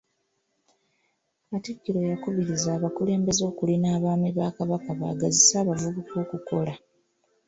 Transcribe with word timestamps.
Katikkiro 1.49 1.99
yakubirizza 2.11 2.69
abakulembeze 2.77 3.41
okuli 3.51 3.75
n’Abaami 3.77 4.29
ba 4.37 4.47
Kabaka 4.57 4.89
baagazise 4.99 5.53
abavubuka 5.61 6.13
okukola. 6.23 6.73